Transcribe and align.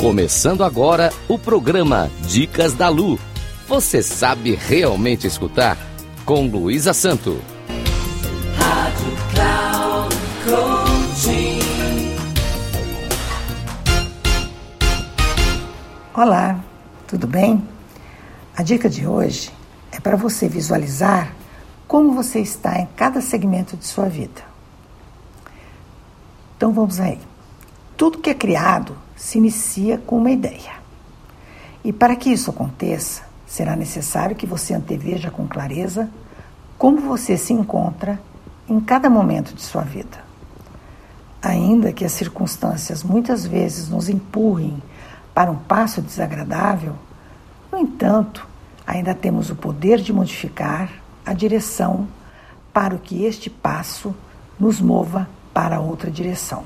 Começando 0.00 0.62
agora 0.62 1.12
o 1.26 1.36
programa 1.36 2.08
Dicas 2.28 2.72
da 2.72 2.88
Lu. 2.88 3.18
Você 3.66 4.00
sabe 4.00 4.54
realmente 4.54 5.26
escutar? 5.26 5.76
Com 6.24 6.46
Luísa 6.46 6.92
Santo. 6.92 7.42
Rádio 8.56 9.16
Cloud 9.34 10.16
Coaching. 10.44 11.58
Olá, 16.14 16.60
tudo 17.08 17.26
bem? 17.26 17.66
A 18.56 18.62
dica 18.62 18.88
de 18.88 19.04
hoje 19.04 19.50
é 19.90 19.98
para 19.98 20.16
você 20.16 20.48
visualizar 20.48 21.34
como 21.88 22.12
você 22.12 22.38
está 22.38 22.78
em 22.78 22.86
cada 22.94 23.20
segmento 23.20 23.76
de 23.76 23.84
sua 23.84 24.08
vida. 24.08 24.42
Então 26.56 26.72
vamos 26.72 27.00
aí. 27.00 27.18
Tudo 27.96 28.18
que 28.18 28.30
é 28.30 28.34
criado 28.34 28.96
se 29.18 29.36
inicia 29.36 29.98
com 29.98 30.16
uma 30.16 30.30
ideia. 30.30 30.72
E 31.84 31.92
para 31.92 32.14
que 32.14 32.30
isso 32.30 32.50
aconteça, 32.50 33.22
será 33.46 33.74
necessário 33.74 34.36
que 34.36 34.46
você 34.46 34.72
anteveja 34.72 35.30
com 35.30 35.46
clareza 35.46 36.08
como 36.78 37.00
você 37.00 37.36
se 37.36 37.52
encontra 37.52 38.20
em 38.68 38.80
cada 38.80 39.10
momento 39.10 39.52
de 39.54 39.62
sua 39.62 39.82
vida. 39.82 40.24
Ainda 41.42 41.92
que 41.92 42.04
as 42.04 42.12
circunstâncias 42.12 43.02
muitas 43.02 43.44
vezes 43.44 43.88
nos 43.88 44.08
empurrem 44.08 44.80
para 45.34 45.50
um 45.50 45.56
passo 45.56 46.00
desagradável, 46.00 46.94
no 47.72 47.78
entanto, 47.78 48.46
ainda 48.86 49.14
temos 49.14 49.50
o 49.50 49.56
poder 49.56 49.98
de 49.98 50.12
modificar 50.12 50.90
a 51.26 51.32
direção 51.32 52.06
para 52.72 52.94
o 52.94 52.98
que 52.98 53.24
este 53.24 53.50
passo 53.50 54.14
nos 54.58 54.80
mova 54.80 55.28
para 55.52 55.80
outra 55.80 56.10
direção. 56.10 56.64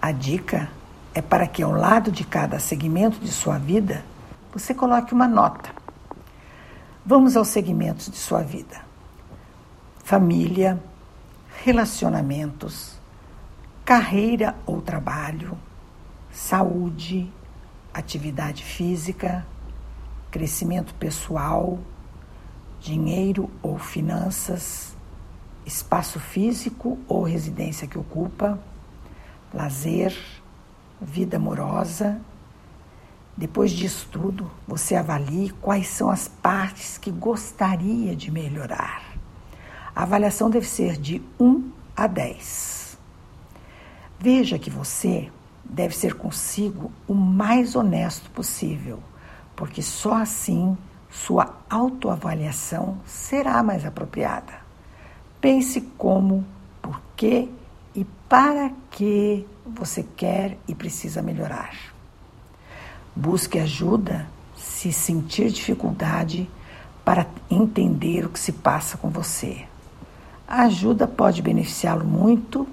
A 0.00 0.12
dica 0.12 0.68
é 1.14 1.20
para 1.20 1.46
que 1.46 1.62
ao 1.62 1.72
lado 1.72 2.10
de 2.10 2.24
cada 2.24 2.58
segmento 2.58 3.18
de 3.18 3.30
sua 3.30 3.58
vida 3.58 4.04
você 4.52 4.74
coloque 4.74 5.12
uma 5.12 5.28
nota. 5.28 5.70
Vamos 7.04 7.36
aos 7.36 7.48
segmentos 7.48 8.10
de 8.10 8.16
sua 8.16 8.42
vida: 8.42 8.80
família, 10.04 10.82
relacionamentos, 11.64 12.98
carreira 13.84 14.56
ou 14.66 14.80
trabalho, 14.80 15.58
saúde, 16.30 17.30
atividade 17.92 18.62
física, 18.64 19.46
crescimento 20.30 20.94
pessoal, 20.94 21.78
dinheiro 22.80 23.50
ou 23.62 23.78
finanças, 23.78 24.94
espaço 25.66 26.20
físico 26.20 26.98
ou 27.08 27.22
residência 27.22 27.86
que 27.86 27.98
ocupa, 27.98 28.58
lazer, 29.52 30.14
vida 31.00 31.36
amorosa. 31.36 32.20
Depois 33.36 33.70
disso 33.70 34.08
tudo, 34.10 34.50
você 34.66 34.94
avalie 34.94 35.50
quais 35.60 35.88
são 35.88 36.10
as 36.10 36.28
partes 36.28 36.98
que 36.98 37.10
gostaria 37.10 38.14
de 38.14 38.30
melhorar. 38.30 39.02
A 39.94 40.02
avaliação 40.02 40.50
deve 40.50 40.66
ser 40.66 40.96
de 40.96 41.22
1 41.38 41.70
a 41.96 42.06
10. 42.06 42.98
Veja 44.18 44.58
que 44.58 44.68
você 44.70 45.30
deve 45.64 45.96
ser 45.96 46.14
consigo 46.14 46.92
o 47.08 47.14
mais 47.14 47.74
honesto 47.74 48.30
possível, 48.30 48.98
porque 49.56 49.82
só 49.82 50.14
assim 50.14 50.76
sua 51.08 51.56
autoavaliação 51.68 52.98
será 53.04 53.62
mais 53.62 53.84
apropriada. 53.84 54.52
Pense 55.40 55.80
como, 55.96 56.44
por 56.82 57.00
que 57.16 57.48
e 57.94 58.04
para 58.28 58.70
que 58.90 59.46
você 59.78 60.02
quer 60.16 60.56
e 60.66 60.74
precisa 60.74 61.22
melhorar. 61.22 61.74
Busque 63.14 63.58
ajuda 63.58 64.26
se 64.56 64.92
sentir 64.92 65.50
dificuldade 65.50 66.48
para 67.04 67.26
entender 67.50 68.24
o 68.24 68.28
que 68.28 68.38
se 68.38 68.52
passa 68.52 68.96
com 68.96 69.10
você. 69.10 69.64
A 70.46 70.62
ajuda 70.62 71.06
pode 71.06 71.42
beneficiá-lo 71.42 72.04
muito 72.04 72.66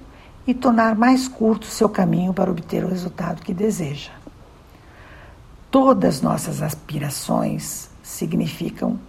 e 0.45 0.53
tornar 0.53 0.95
mais 0.95 1.27
curto 1.27 1.63
o 1.63 1.71
seu 1.71 1.89
caminho 1.89 2.33
para 2.33 2.49
obter 2.49 2.83
o 2.83 2.89
resultado 2.89 3.41
que 3.41 3.53
deseja. 3.53 4.11
Todas 5.69 6.21
nossas 6.21 6.61
aspirações 6.61 7.89
significam 8.01 8.99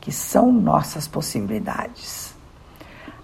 que 0.00 0.10
são 0.10 0.52
nossas 0.52 1.06
possibilidades. 1.06 2.34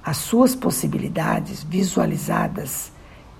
As 0.03 0.19
suas 0.19 0.55
possibilidades 0.55 1.63
visualizadas 1.63 2.93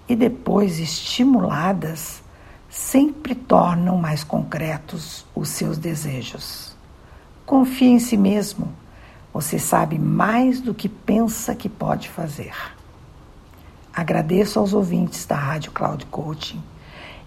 e 0.09 0.15
depois 0.15 0.79
estimuladas 0.79 2.23
sempre 2.69 3.35
tornam 3.35 3.97
mais 3.97 4.23
concretos 4.25 5.25
os 5.35 5.49
seus 5.49 5.79
desejos. 5.79 6.77
Confie 7.47 7.89
em 7.89 7.99
si 7.99 8.17
mesmo. 8.17 8.73
Você 9.33 9.59
sabe 9.59 9.99
mais 9.99 10.61
do 10.61 10.75
que 10.75 10.89
pensa 10.89 11.55
que 11.55 11.69
pode 11.69 12.09
fazer. 12.09 12.55
Agradeço 13.93 14.59
aos 14.59 14.73
ouvintes 14.73 15.27
da 15.27 15.37
Rádio 15.37 15.73
Cloud 15.73 16.07
Coaching 16.07 16.63